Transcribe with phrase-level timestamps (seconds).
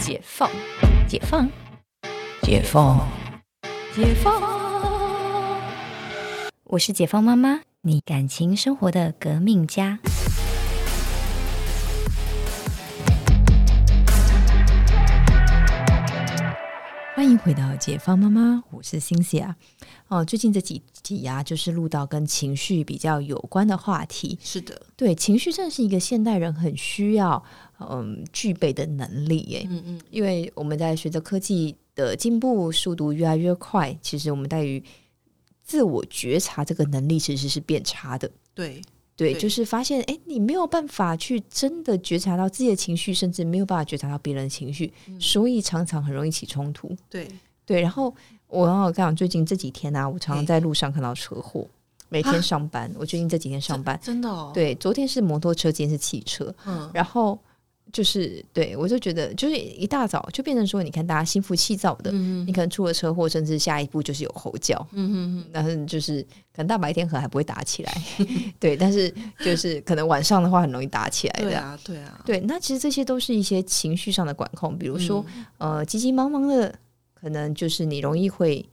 [0.00, 0.50] 解放，
[1.06, 1.46] 解放，
[2.42, 3.06] 解放，
[3.94, 4.42] 解放。
[6.64, 9.98] 我是解放妈妈，你感情生活的革命家。
[17.14, 19.54] 欢迎回到解放妈妈，我是星星啊。
[20.08, 24.38] 哦，最近这几集啊，就是录到跟情绪比较有关的话题。
[24.42, 27.44] 是的，对，情绪真的是一个现代人很需要
[27.90, 29.66] 嗯具备的能力耶。
[29.70, 34.82] 嗯嗯，因为我们在随着科技的进步速度越来越快，其实我们在于
[35.62, 38.30] 自我觉察这个能力其实是变差的。
[38.54, 38.82] 对
[39.16, 46.96] 对，就是发现，哎，你没有办法去真的觉察到自己的情绪，甚至没有办法觉察到别人的情绪，所以常常很容易起冲突。
[47.10, 47.28] 对，
[47.66, 48.14] 对，然后
[48.46, 51.68] 我要讲最近这几天啊，我常常在路上看到车祸，
[52.08, 57.38] 每天上班，我最近这几天上班，真的哦。，对，昨天是摩托车，今天是汽车，嗯，然后
[57.92, 66.22] 就是对我就觉得，就是一大早就变成说，你看大家心浮气躁的，嗯你可能出了车祸，甚至下一步就是有吼叫，嗯嗯但是就是
[66.54, 68.02] 可能大白天可能还不会打起来，
[68.60, 69.12] 对，但是
[69.44, 71.44] 就是可能晚上的话很容易打起来的。
[71.44, 75.46] 对啊，对啊，对，那其实这些都是一些情绪上的管控，比如说、嗯。
[75.58, 76.74] 呃急急忙忙的，
[77.14, 78.64] 可能就是你容易会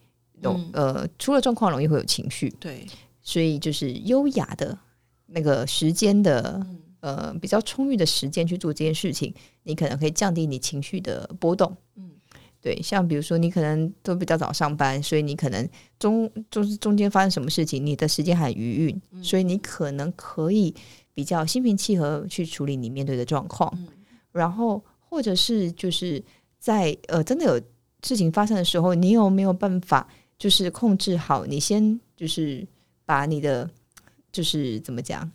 [0.42, 2.86] 容、呃出了状况容易会有情绪，对，
[3.22, 4.78] 所以就是优雅的
[5.26, 11.76] 那个时间的嗯呃比较充裕的时间去做这件事情，你可能可以降低你情绪的波动。
[11.95, 12.12] 嗯，
[12.62, 15.68] 对，像比如说你可能都比较早上班，所以你可能
[16.00, 20.73] 中就是中间发生什么事情，你的时间还余韵，嗯所以你可能可以
[21.14, 23.72] 比较心平气和去处理你面对的状况。
[23.75, 23.88] 嗯
[24.34, 26.23] 然后或者是就是
[26.59, 27.59] 在呃真的有
[28.03, 31.44] 事情发生的时候，你有没有办法就是控制好？
[31.48, 32.68] 你先就是
[33.03, 33.68] 把你的
[34.31, 35.31] 就是怎么讲，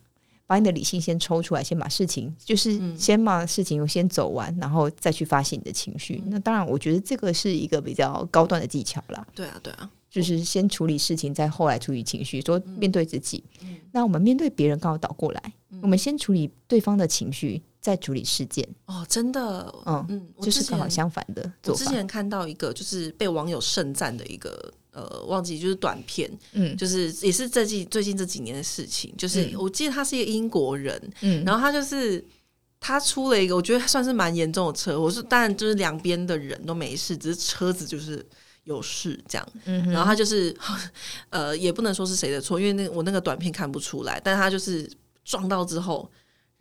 [0.53, 6.21] 把你的理性先抽出来，先把事情就是嗯先把事情先走完，然后再去发泄你的情绪。
[6.27, 9.27] 嗯那当然，我觉得这个是一个比较高端的技巧啦。
[9.35, 12.43] 对啊，对啊，就是先处理事情，再后来处理情绪。
[12.43, 18.69] 说面对自己，嗯那我们面对别人刚好倒过来，嗯我们先处理对方的情绪，再处理事件。
[18.85, 21.83] 哦，真的，嗯嗯，就是刚好相反的我做法。
[21.83, 26.77] 之前看到一个就是被网友盛赞的一个呃，忘记就是短片，嗯。
[26.77, 29.55] 就是也是这近最近这几年的事情，就是嗯。
[29.59, 32.25] 我记得他是一个英国人，嗯，然后他就是
[32.79, 38.25] 他出了一个我觉得算是蛮严重的车祸，是当然就是两边的人都没事，只是车子就是
[38.65, 39.49] 有事这样。
[39.65, 40.55] 嗯然后他就是
[41.31, 44.91] 呃，也不能说是谁的错，因为那我那个短片看不出来，但他就是
[45.25, 46.11] 撞到之后。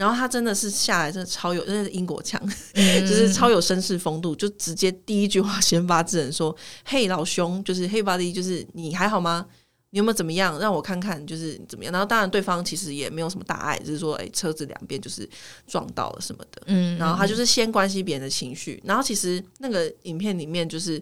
[0.01, 2.41] 然后他真的是下来，真的超有，那是英国腔，
[2.73, 9.45] 嗯就是超有绅士风度，就直接第一句话先发制人说：“嘿，老兄，就是嘿，buddy，就是你还好吗？
[9.91, 10.57] 你有没有怎么样？
[10.57, 15.29] 让我看看，就是怎么样。”然后当然对方其实也没有什么大碍，只是说，哎，车子两边就是
[15.67, 16.63] 撞到了什么的。
[16.65, 20.99] 嗯然后他就是先关心别人的情绪，然后其实那个影片里面就是，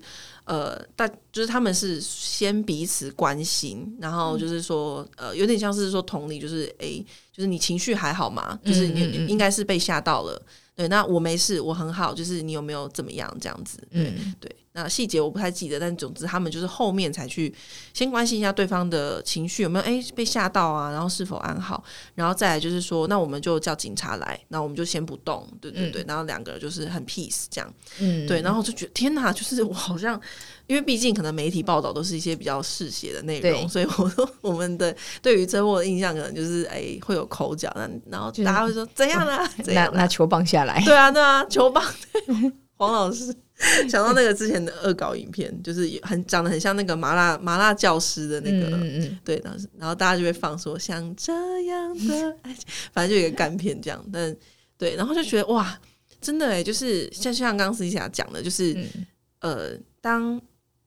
[0.49, 8.57] 呃，大就是他们是先彼此关心，然后就是说，呃，有点像是说同理，就是诶，就是你情绪还好吗？
[8.65, 10.41] 就是你嗯嗯嗯应该是被吓到了，
[10.75, 13.77] 对，那我没事，我很好，就是你有没有怎么样这样子？
[13.91, 17.53] 对、嗯对，那细节我不太记得，但总之他们就是后面才去
[17.93, 21.83] 先关心一下对方的情绪有没有诶被吓到啊，然后是否安好，
[22.15, 28.27] 然后再来就是说，那我们就叫警察来，那我们就先不动，对对对，然后两个人就是很 peace 这样，嗯。
[28.27, 30.19] 对，然后就觉得天哪，就是我好像，
[30.67, 43.35] 因为毕竟可能媒体报道都是一些比较嗜血的内容，所以我说我们的对于车祸的印象可能就是哎会有口角，那然后就大家会说怎样啦， 怎样啦，拿拿球棒下来，对啊对啊，球棒， 对黄老师。
[43.89, 48.75] 想到那个之前的恶搞影片，就是有很长得很像那个麻辣麻辣教师的那个。
[48.77, 52.63] 嗯嗯对，然后然后大家就会放说像这样的爱情，
[52.93, 54.33] 反正就有一个干片这样，但
[54.77, 55.77] 对，然后就觉得哇，
[56.21, 59.05] 真的哎，就是像像刚刚思霞讲的，就是、嗯。
[59.41, 59.69] 呃，
[60.01, 60.41] 当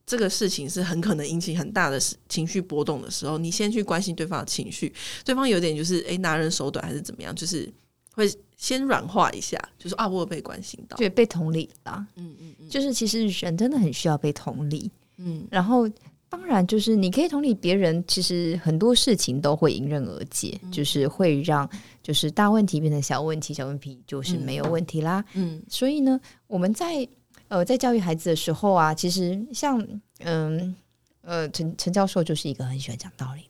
[0.05, 1.99] 这个事情是很可能引起很大的
[2.29, 4.93] 情绪波动的时候，你先去关心对方的情绪，
[5.25, 7.67] 对方有点就是哎拿人手短还是怎么样，就是
[8.13, 12.69] 会先软化一下，就是啊我有被关心到，对被同理啦，嗯嗯嗯。
[12.69, 15.45] 就是其实人真的很需要被同理，嗯。
[15.51, 15.89] 然后。
[16.29, 20.71] 当然，就是你可以同理别人，其实很多事情都会迎刃而解，嗯。
[20.71, 21.69] 就是会让
[22.01, 25.23] 就是大问题变成小问题，小问题就是没有问题啦。
[25.35, 25.61] 嗯。
[25.69, 27.07] 所以呢，我们在
[27.49, 29.87] 呃在教育孩子的时候啊，其实像
[30.21, 30.75] 嗯
[31.21, 33.43] 呃陈陈教授就是一个很喜欢讲道理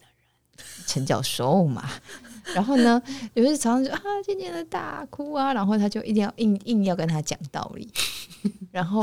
[0.85, 1.89] 陈教授嘛。
[2.53, 3.01] 然后呢，
[3.35, 7.89] 有时常常就啊今天的大哭啊，然后他就一定要硬硬要跟他讲道理，
[8.69, 9.01] 然后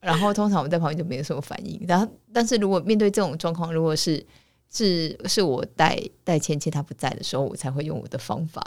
[0.00, 1.78] 然后通常我们在旁边就没有什么反应。
[1.86, 4.24] 然后，但是如果面对这种状况，如果是
[4.70, 8.64] 是是我带带芊芊他不在的时候，我才会用我的方法，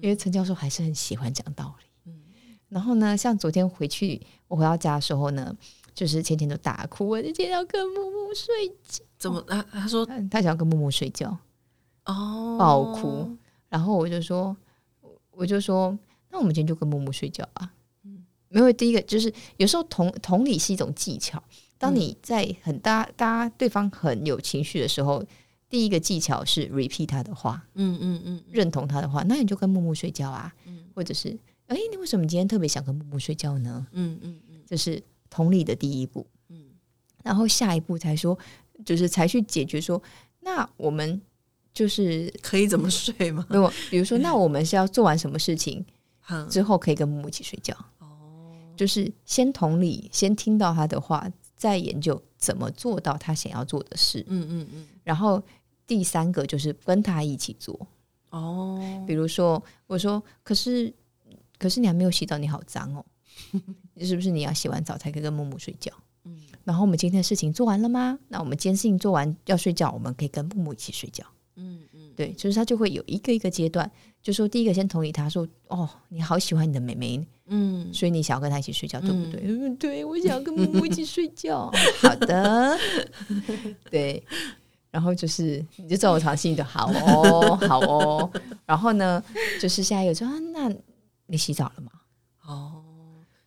[0.00, 2.10] 因为陈教授还是很喜欢讲道理。
[2.10, 2.20] 嗯。
[2.68, 5.56] 然后呢，像昨天回去我回到家的时候呢，
[5.94, 10.04] 就是芊芊都大哭，我今天要跟木木睡觉，怎么他他说？
[10.10, 11.38] 嗯他想要跟木木睡觉，
[12.04, 13.36] 哦爆哭，
[13.68, 14.56] 然后我就说，
[15.30, 15.96] 我就说，
[16.30, 17.72] 那我们今天就跟木木睡觉啊。
[18.48, 21.42] 没有，第一个就是有时候同同理是一种技巧。
[21.78, 25.24] 当你在很大大家对方很有情绪的时候，
[25.70, 28.44] 第一个技巧是 repeat 他的话，嗯嗯嗯。
[28.50, 30.84] 认同他的话，那你就跟木木睡觉啊，嗯。
[30.94, 31.30] 或者是
[31.66, 33.86] 哎，你为什么今天特别想跟木木睡觉呢？
[33.92, 34.60] 嗯嗯嗯。
[34.66, 36.72] 这是同理的第一步，嗯。
[37.24, 38.38] 然后下一步才说，
[38.84, 40.00] 就是才去解决说，
[40.40, 41.20] 那我们
[41.74, 43.46] 就是可以怎么睡吗？
[43.48, 45.84] 没有，比如说，那我们是要做完什么事情
[46.20, 51.26] 哈之后可以跟木木一起睡觉，哦，就是先同理，先听到他的话，
[51.56, 55.42] 再研究怎么做到他想要做的事，嗯嗯嗯，然后
[55.86, 57.86] 第三个就是跟他一起做，
[58.30, 60.92] 哦，比如说我说，可是
[61.58, 63.04] 可是你还没有洗澡，你好脏哦，
[64.00, 65.90] 是不是你要洗完澡才可以跟木木睡觉？
[66.24, 66.38] 嗯。
[66.64, 68.18] 然后我们今天的事情做完了吗？
[68.28, 71.26] 那我们今天事情做完要睡觉，我们可以跟木木一起睡觉。
[71.56, 73.90] 嗯嗯，对，就是他就会有一个一个阶段，
[74.22, 79.42] 就说第一个先同意他说，哦，你好喜欢你的妹妹，嗯所以你想要跟她一起睡觉，对不对？
[79.44, 81.70] 嗯，对我想要跟木木一起睡觉。
[82.02, 82.78] 好的，
[83.90, 84.22] 对。
[84.90, 88.30] 然后就是，你就照我常心里的好哦，好哦。
[88.66, 89.24] 然后呢，
[89.58, 90.70] 就是下一个说，啊，那
[91.24, 91.90] 你洗澡了吗？
[92.44, 92.84] 哦，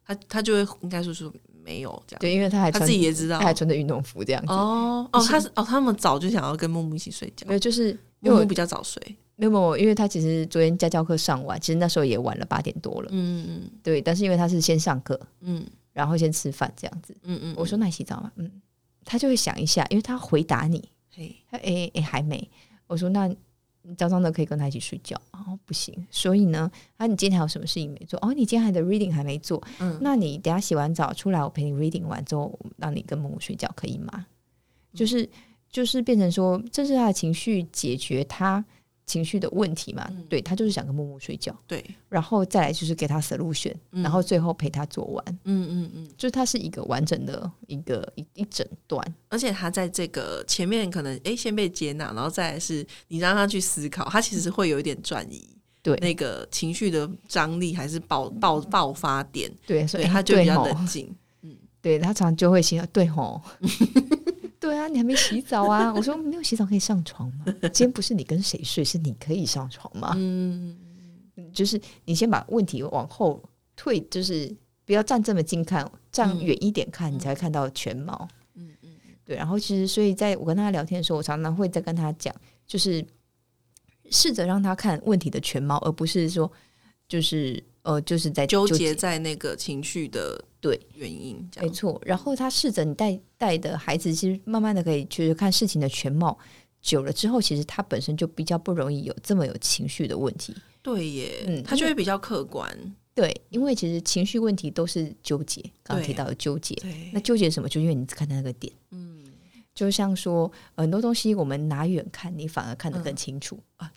[0.03, 1.31] 他他就会应该说说
[1.65, 4.53] 没有这样，对，因为他还他穿自己也知道他还穿着运动服这样子。
[4.53, 7.89] 哦哦，他是哦，他们早就想要跟木木一起睡觉没，有，就是
[8.19, 9.01] 因为我木木比较早睡，
[9.35, 13.09] 没有因为他其实昨天家教课上完，其实那时候也晚了八点多了。
[13.11, 17.15] 嗯嗯对，但是因为他是先上课，嗯然后先吃饭这样子。
[17.23, 18.31] 嗯嗯，我说那你洗澡吗？
[18.35, 18.51] 嗯，
[19.03, 22.47] 他就会想一下，因为他回答你，嘿，他诶诶还没。
[22.87, 23.27] 我说那
[23.87, 28.19] 你早上的可以跟他一起睡觉，哦不行，所以呢，啊你今天还有什么事情没做？
[28.21, 34.11] 哦你今天还的 reading 还没做，嗯那你等下洗完澡出来，我陪你 reading 完之后，让你跟木木睡觉可以吗？
[34.15, 34.25] 嗯
[34.95, 35.29] 就是
[35.69, 38.63] 就是变成说，这是他的情绪解决他
[39.05, 40.05] 情绪的问题嘛？
[40.09, 40.23] 嗯。
[40.29, 44.01] 对他就是想跟木木睡觉，对，然后再来就是给他 solution，、嗯。
[44.03, 49.15] 然后最后陪他做完，嗯嗯嗯，就是它是一个完整的一个一一整段。
[49.29, 55.47] 而且他在这个前面可能诶先被接纳，然后再来是你让他去思考，他其实会有一点转移。
[55.81, 55.95] 对。
[55.97, 61.13] 那个情绪的张力还是爆爆爆发点，对，所以，他就比较冷静。
[61.41, 61.55] 嗯。
[61.81, 63.39] 对他常常就会心对吼，
[64.65, 65.93] 对啊，你还没洗澡啊？
[65.95, 67.45] 我说没有洗澡可以上床吗？
[67.61, 70.13] 今天不是你跟谁睡，是你可以上床吗？
[70.17, 70.75] 嗯，
[71.53, 73.43] 就是你先把问题往后
[73.75, 74.51] 退，就是
[74.83, 78.27] 不要站这么近看，站远一点看，你才会看到全貌。
[78.55, 78.89] 嗯嗯
[79.23, 82.33] 对，然后其实所以在我跟他聊天的时候，我常常会再跟他讲，
[82.65, 83.05] 就是
[84.09, 86.51] 试着让他看问题的全貌，而不是说
[87.07, 96.37] 就是呃就是在纠结结在那个情绪的对原因，没错，然后他试着你带带的孩子，其实慢慢的可以去看事情的全貌。
[96.81, 100.55] 久了之后，其实他本身就比较不容易有这么有情绪的问题。
[100.81, 102.95] 对耶，嗯他就会比较客观。
[103.15, 106.75] 对，因为其实情绪问题都是纠结，刚刚提到的纠结。
[107.13, 107.69] 那纠结什么？
[107.69, 108.71] 就因为你只看到那个点。
[108.91, 109.23] 嗯
[109.73, 113.59] 就像说很多东西，我们拿远看，你反而看得更嗯清楚。
[113.77, 113.91] 啊，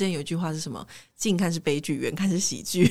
[0.00, 0.86] 之之前有一句话是什么？
[1.14, 2.84] 近看是悲剧，远看是喜剧。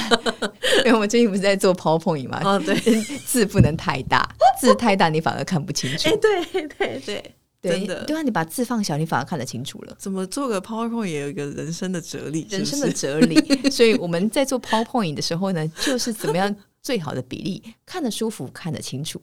[0.80, 2.74] 因为我们最近不是在做 PowerPoint 嘛，哦，对，
[3.26, 4.26] 字不能太大，
[4.58, 6.16] 字太大你反而看不清楚哎，。
[6.16, 9.94] 对对对，对真的对啊，你把字放小，你反而看得清楚了。
[9.98, 13.68] 怎么做个 PowerPoint 也有一个人生的哲理，人生的哲理。
[13.68, 19.20] 所以我们在做 PowerPoint 的时候呢，就是怎么样最好的比例，看得舒服，看得清楚。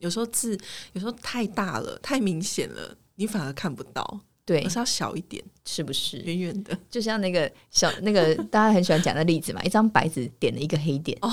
[0.00, 0.58] 有时候字
[0.94, 6.18] 有时候太大了，太明显了，你反而看不到，对而，是要小一点，是不是？
[6.18, 6.76] 远远的。
[6.90, 11.32] 就像那个小那个大家很喜欢讲的例子嘛，一张白纸点了一个黑点，哦，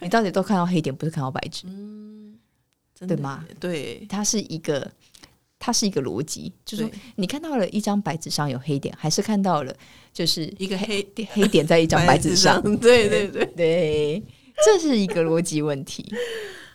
[0.00, 1.66] 你到底都看到黑点，不是看到白纸。
[1.66, 2.38] 嗯，
[2.94, 3.44] 真的对吗？
[3.58, 4.88] 对，它是一个，
[5.58, 9.74] 它是一个逻辑，就是说你看到了一张白纸上有黑点，还是看到了
[10.12, 12.62] 就是一个黑黑点在一张白纸上？
[12.78, 13.46] 对对对。
[13.56, 14.22] 对，
[14.64, 16.14] 这是一个逻辑问题。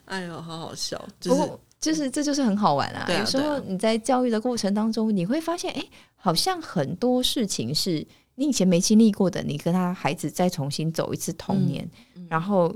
[0.06, 1.42] 哎呦，好好笑，就是
[1.80, 3.06] 就是这就是很好玩啊。
[3.08, 5.84] 啊有时候你在教育的过程当中，你会发现，哎，
[6.16, 8.06] 好像很多事情是
[8.36, 12.74] 你以前没经历过的，你跟他孩子再重新走一次童年，嗯然后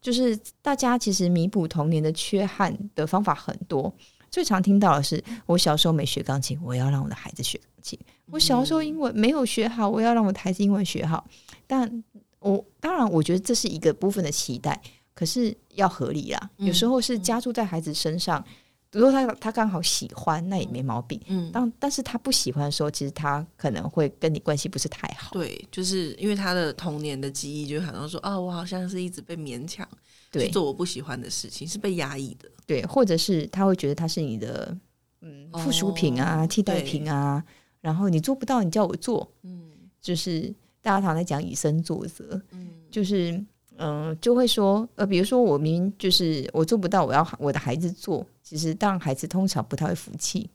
[0.00, 3.92] 就是大家其实弥补童年的缺憾的方法很多。
[4.30, 11.26] 最常听到的是，我小时候没学钢琴，我要让我的孩子学钢琴；我小时候英文没有学好，我要让我的孩子英文学好。
[11.66, 12.04] 但
[12.38, 14.78] 我当然，我觉得这是一个部分的期待，
[15.18, 16.50] 可是要合理啦。
[16.58, 18.44] 嗯有时候是加注在孩子身上，
[18.92, 21.20] 如果他他刚好喜欢，那也没毛病。
[21.26, 25.32] 嗯，但但是他不喜欢的时候，其实他可能会跟你关系不是太好。
[25.32, 29.84] 对，就是因为他的童年的记忆，就好像说啊，我好像是一直被勉强
[30.30, 32.48] 去对做我不喜欢的事情，是被压抑的。
[32.64, 34.76] 对，或者是他会觉得他是你的
[35.22, 37.42] 嗯附属品啊、哦替代品啊，
[37.80, 39.68] 然后你做不到，你叫我做，嗯
[40.00, 43.44] 就是大家常在讲以身作则，嗯就是
[43.78, 50.48] 嗯、呃就会说呃，比如说我明明就是我做不到，我要我的孩子做，其实当然孩子通常不太会服气，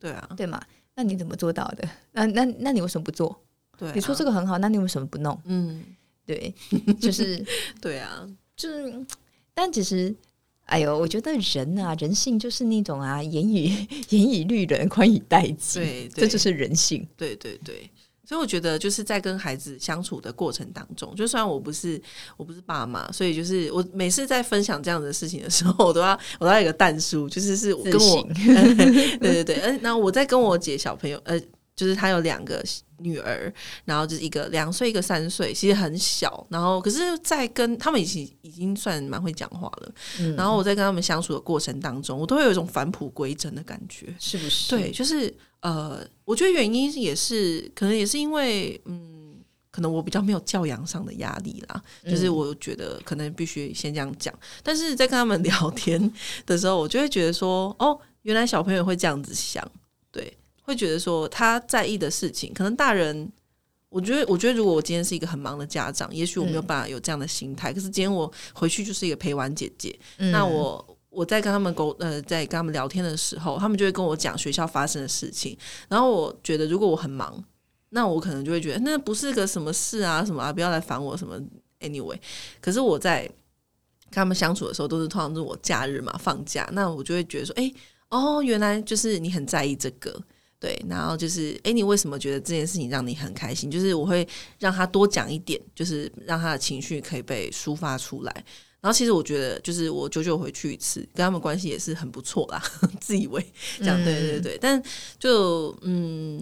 [0.00, 0.60] 对啊，对吗？
[0.94, 1.88] 那你怎么做到的？
[2.12, 3.40] 那那那你为什么不做？
[3.78, 5.38] 对啊，你说这个很好，那你为什么不弄？
[5.44, 5.84] 嗯，
[6.26, 6.52] 对，
[7.00, 7.44] 就是
[7.80, 9.06] 对啊，就是，
[9.54, 10.14] 但其实，
[10.64, 17.06] 哎呦，我觉得人啊，人性就是那种啊，严以 严以律人，宽以待己，对，对这就是人性。
[17.16, 17.88] 对对对，
[18.28, 21.98] 所以我觉得就是在跟孩子相处的过程当中，就虽然我不是
[22.36, 28.28] 我不是爸妈，所以就是我每次在分享这样的事情的时候，我都要我都要有一个淡书，就是是跟我自省。
[29.18, 31.40] 对对对，呃，那我在跟我姐小朋友，呃，
[31.74, 32.62] 就是她有两个
[32.98, 33.52] 女儿，
[33.84, 44.14] 然后就是一个两岁，一个三岁，其实很小，然后可是，在跟他们已经已经算蛮会讲话了，嗯然后我在跟他们相处的过程当中，我都会有一种返璞归真的感觉。
[44.18, 44.70] 是不是？
[44.70, 49.36] 对，，就是呃，我觉得原因也是可能也是因为嗯，
[49.70, 54.32] 可能我比较没有教养上的压力啦，就是嗯我觉得可能必须先这样讲。
[54.62, 56.12] 但是在跟他们聊天
[56.46, 59.64] 的时候，我就会觉得说，哦，原来小朋友会这样子想，
[60.10, 60.36] 对，
[60.68, 63.30] 会觉得说他在意的事情，可能大人。
[63.90, 67.72] 我觉得，我觉得，如果我今天是一个很忙的家长，也许我没有嗯办法有这样的心态。
[67.72, 75.56] 可是今天我回去就是一个陪玩姐姐，嗯那我我在跟他们沟呃，在跟他们聊天的时候，他们就会跟我讲学校发生的事情。
[75.88, 77.42] 然后我觉得，如果我很忙，
[77.88, 81.40] 那我可能就会觉得那不是个什么事啊，什么啊，不要来烦我什么。
[81.80, 82.18] Anyway，
[82.60, 87.72] 可是我在跟他们相处的时候，都是通常是我假日嘛放假，那我就会觉得说，哎、
[88.10, 90.22] 哦，原来就是你很在意这个。
[90.60, 93.70] 对，然后就是，哎，你为什么觉得这件事情让你很开心？
[93.70, 94.26] 就是我会
[94.58, 98.44] 让他多讲一点，就是让他的情绪可以被抒发出来。
[98.80, 102.62] 然后其实我觉得，就是我久久回去一次，跟他们关系也是很不错啦，
[103.00, 103.44] 自以为
[103.78, 104.58] 这样，对对对。
[104.60, 104.82] 但
[105.18, 106.40] 就嗯，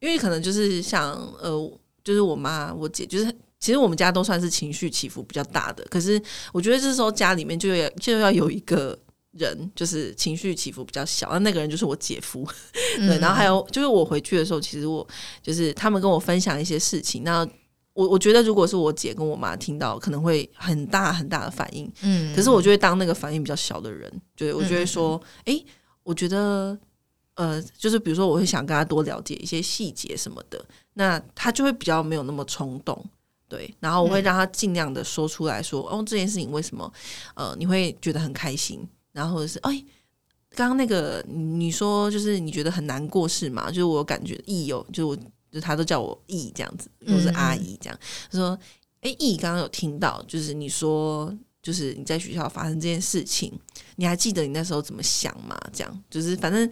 [0.00, 3.24] 因为可能就是像呃，就是我妈、我姐，就是
[3.58, 5.84] 其实我们家都算是情绪起伏比较大的。
[5.90, 6.20] 可是
[6.52, 8.96] 我觉得这时候家里面就要就要有一个
[9.32, 12.46] 人，就是情绪起伏比较小，那那个人就是我姐夫。
[12.98, 15.06] 嗯对，然后还有就是我回去的时候，其实我
[15.42, 17.46] 就是他们跟我分享一些事情，那
[17.92, 21.90] 我我觉得如果是我姐跟我妈听到，可能会很大很大的反应。
[22.02, 25.64] 嗯可是我就会当那个反应比较小的人，就是我就会说，诶，
[26.02, 26.78] 我觉得。
[27.36, 30.62] 呃，就是比如说，我会想跟他多了解一些细节什么的，
[30.94, 33.02] 那他就会比较没有那么冲动，
[33.48, 33.72] 对。
[33.80, 36.92] 然后我会让他尽量的说出来说，哦，这件事情为什么
[37.34, 38.86] 呃你会觉得很开心，
[39.20, 39.84] 然后或者是哎，
[40.50, 43.68] 刚刚那个你说就是你觉得很难过是吗？
[43.68, 45.16] 就是我有感觉意有，就是我
[45.52, 47.98] 就他都叫我意这样子，都是阿姨这样，
[48.30, 48.58] 他说，
[49.02, 51.36] 哎，意刚刚有听到，就是你说。
[51.62, 53.52] 就是你在学校发生这件事情，
[53.96, 55.54] 你还记得你那时候怎么想吗？
[55.70, 56.66] 这样就是反正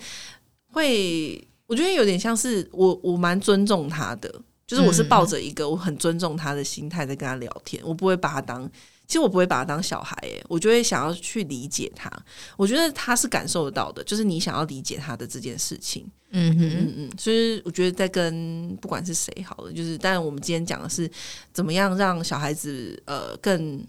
[0.69, 4.35] 会，我觉得有点像是我我蛮尊重他的，
[4.67, 8.67] 就是我是抱着一个我很尊重他的心态在跟他聊天，我不会把他当，
[9.09, 12.12] 其实我不会把他当小孩，诶，我就会想要去理解他。
[12.59, 16.07] 我觉得他是感受得到的，就是你想要理解他的这件事情。
[16.31, 21.11] 嗯哼嗯嗯，所以我觉得在跟不管是谁好了，就是，但我们今天讲的是
[21.55, 23.83] 怎么样让小孩子呃更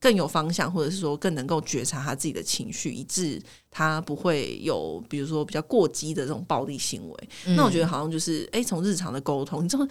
[0.00, 3.38] 更有方向，或者是说更能够觉察他自己的情绪，以致
[3.70, 7.28] 他不会有比如说比较过激的这种暴力行为。
[7.44, 9.86] 嗯那我觉得好像就是哎，从日常的沟通，你这种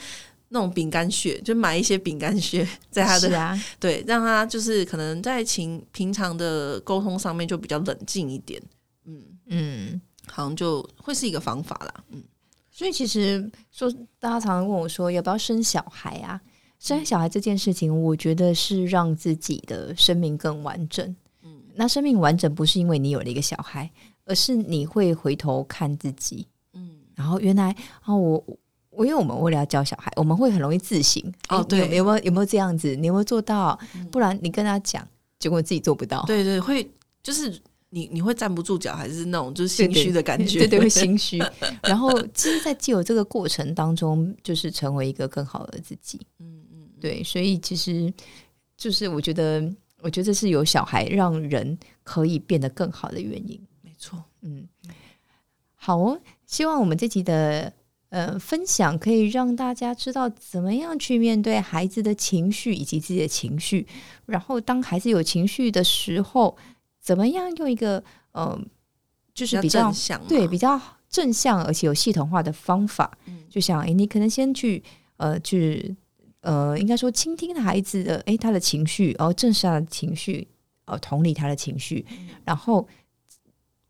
[0.53, 8.62] 那种饼干屑，就买一些饼干屑 在他的啊， 对，让他就是可能在情平常的沟通上面就比较冷静一点，
[9.05, 10.01] 嗯，嗯。
[10.25, 12.24] 好像就会是一个方法啦，嗯。
[12.72, 16.39] 所以其实说，大家常常问我说要不要生小孩啊？
[16.79, 21.13] 生小孩这件事情，我觉得是让自己的生命更完整。
[21.43, 23.91] 嗯，那生命完整不是因为你有了一个小孩，
[24.24, 28.57] 而是你会回头看自己，嗯，然后原来哦，我
[28.96, 31.22] 我因为我们为了要教小孩，我们会很容易自省。
[31.50, 32.96] 哦对有没有有没有这样子？
[32.96, 33.78] 你有没有做到？
[34.12, 35.08] 不然你跟他讲，
[35.40, 36.24] 结果自己做不到。
[36.28, 36.90] 对对，会
[37.22, 37.60] 就是
[37.90, 41.38] 你你会站不住脚，还是那种就是心虚的感觉，对对，会心虚。
[41.84, 46.20] 然后，其实，在既有这个过程当中，就是成为一个更好的自己。
[46.40, 48.12] 嗯嗯，对，所以其实
[48.78, 49.64] 就是我觉得，
[50.02, 53.60] 我觉得这是有小孩让人可以变得更好的原因。
[53.82, 54.68] 没错，嗯，
[55.76, 57.72] 好哦，希望我们这集的
[58.13, 63.88] 呃分享可以让大家知道怎么样去面对孩子的情绪以及自己的情绪，
[64.27, 66.55] 然后当孩子有情绪的时候，
[67.01, 68.03] 怎么样用一个
[68.34, 68.60] 呃
[69.34, 69.91] 就是比较
[70.27, 70.79] 对比较
[71.10, 73.17] 正向而且有系统化的方法。
[73.25, 74.84] 嗯就像诶，你可能先去
[75.17, 75.96] 呃去
[76.41, 80.48] 呃，应该说倾听孩子的诶他的情绪，然后正视他的情绪，
[80.86, 82.88] 呃同理他的情绪，嗯然后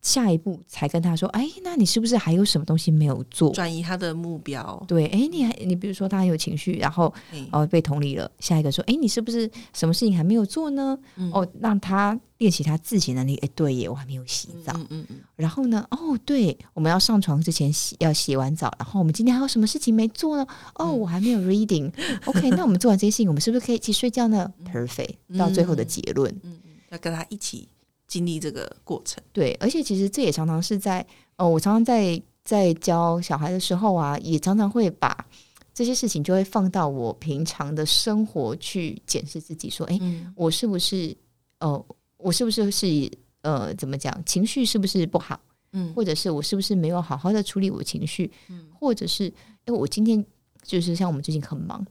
[0.04, 3.52] 下一步才跟他说，哎，那你是不是还有什么东西没有做？
[3.54, 10.96] 转移他的目标，对，哎，你还你比如说他很有情绪，然后嘿哦被同理了，下一个说，哎，你是不是什么事情还没有做呢？
[11.16, 13.38] 嗯哦，让他练习他自省能力。
[13.38, 14.74] 哎，对耶，我还没有洗澡。
[14.76, 20.46] 嗯嗯嗯，然后呢，哦，对，我们要上床之前洗要洗完澡，然后我们今天还有什么事情没做呢？
[20.76, 21.90] 哦，嗯我还没有 reading。
[22.26, 26.30] OK，那我们做完这些事情，我们是不是可以一起睡觉呢？Perfect，到最后的结论。
[26.44, 27.70] 嗯嗯，要跟他一起
[28.13, 31.03] 经历这个过程，对，而且其实这也常常是在
[31.38, 35.25] 呃，我常常在在教小孩的时候啊，也常常会把
[35.74, 40.32] 这些事情就会放到我平常的生活去检视自己，说，哎，嗯。
[40.36, 41.17] 我是不是
[41.58, 41.86] 呃，
[42.17, 45.39] 我是不是是呃，怎么讲，情绪是不是不好，
[45.72, 45.91] 嗯。
[45.96, 48.67] 或者是我是不是没有好好的处理我情绪，嗯。
[48.79, 49.34] 或者是
[49.65, 50.24] 哎，我今天
[50.62, 51.84] 就是像我们最近很忙，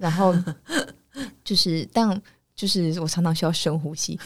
[0.00, 0.34] 然后
[1.44, 2.20] 就是但
[2.56, 4.18] 就是我常常需要深呼吸，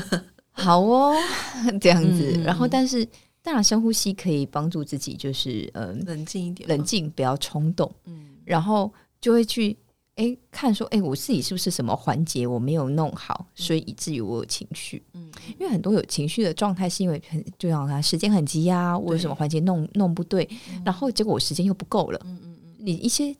[0.58, 1.14] 好哦，
[1.80, 3.06] 这样子，然后但是
[3.42, 8.26] 当然深呼吸可以帮助自己，就是嗯、冷静一点，冷，静，不要冲动，嗯。
[8.44, 9.76] 然后就会去
[10.14, 15.02] 哎看说哎我自己是不是什么环节我没有弄好，所以以至于我有情绪。
[15.12, 15.30] 嗯。
[15.58, 20.48] 因为很多有情绪的状态是因为很就像他时间很急呀、我有什么环节弄弄不对，
[20.84, 22.20] 然后结果我时间又不够了。
[22.24, 23.36] 嗯嗯嗯，你一些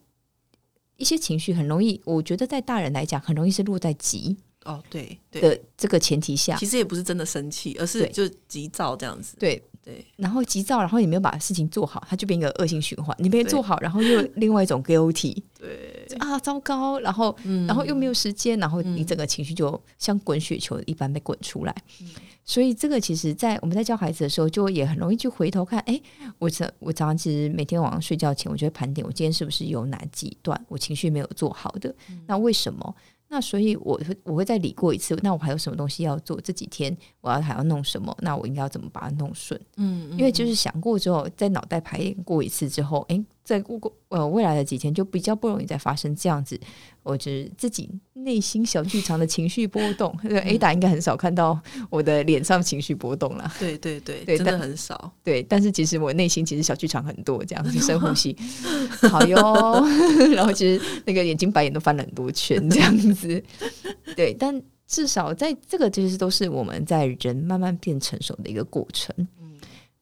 [0.97, 9.63] 一些情绪很容易，我觉得在大人来讲很容易是落在急哦对对，的这个前提下，其实也不是真的生气，而是对就急躁这样子，对。
[9.87, 13.17] 对，然后急躁，然后也没有把事情做好，它就变一个恶性循环。
[13.21, 21.73] 你没有做好，然后又 另外一种 guilty 对，啊，糟糕，然后嗯然后又没有时间，然后你嗯整个情绪就像滚雪球一般被滚出来。
[22.01, 22.09] 嗯
[22.45, 26.01] 所以这个其实，在我们在教孩子的时候，就也很容易去回头看，哎，
[26.39, 32.95] 我早我早上其实每天晚上睡觉前，我就会盘点我今天是不是有哪几段我情绪没有做好的，嗯那为什么？
[33.29, 36.41] 那所以我会我会再理过一次，那我还有什么东西要做？
[36.41, 38.17] 这几天我要还要弄什么？
[38.21, 39.61] 那我应该要怎么把它弄顺？
[39.77, 46.59] 嗯，嗯因为就是想过之后，在脑袋排练过一次之后，诶，在过过呃未来的几天就比较不容易再发生这样子，
[47.05, 50.13] 我就是自己内心小剧场的情绪波动。
[50.21, 58.37] 对，A 打应该很少看到我的脸上情绪波动啦，对对对，对真的但很少，对，但是其实我内心其实小剧场很多，这样子深呼吸，
[59.09, 59.87] 好哟，
[60.35, 63.41] 然后其实那个眼睛白眼都翻了很多圈，这样子，
[64.17, 69.15] 对，但至少在这个其实都是我们在人慢慢变成熟的一个过程。
[69.41, 69.53] 嗯。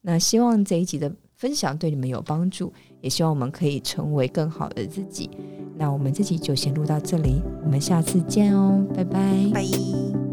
[0.01, 2.71] 那希望这一集的分享对你们有帮助，
[3.05, 5.29] 也希望我们可以成为更好的自己。
[5.77, 9.21] 那我们这集就先录到这里，我们下次见哦，拜拜。
[9.53, 10.24] 拜。